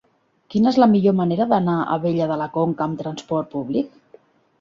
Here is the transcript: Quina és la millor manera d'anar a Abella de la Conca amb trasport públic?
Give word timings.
Quina 0.51 0.69
és 0.69 0.77
la 0.83 0.85
millor 0.93 1.13
manera 1.19 1.45
d'anar 1.51 1.75
a 1.81 1.97
Abella 1.97 2.27
de 2.31 2.39
la 2.43 2.47
Conca 2.55 2.85
amb 2.87 3.03
trasport 3.03 3.53
públic? 3.53 3.93